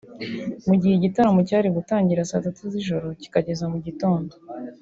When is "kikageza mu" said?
3.21-3.77